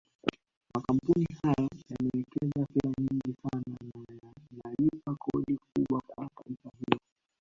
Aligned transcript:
Makampuni 0.73 1.27
hayo 1.43 1.67
yamewekeza 1.89 2.65
fedha 2.73 2.93
nyingi 2.99 3.33
sana 3.41 3.77
na 3.91 4.31
yanalipa 4.57 5.15
kodi 5.15 5.57
kubwa 5.57 6.01
kwa 6.07 6.29
taifa 6.35 6.69
hilo 6.79 6.99